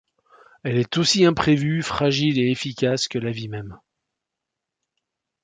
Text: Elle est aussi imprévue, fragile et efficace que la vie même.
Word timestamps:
Elle 0.63 0.77
est 0.79 0.97
aussi 0.97 1.25
imprévue, 1.25 1.83
fragile 1.83 2.39
et 2.39 2.49
efficace 2.49 3.07
que 3.07 3.19
la 3.19 3.29
vie 3.29 3.47
même. 3.49 3.77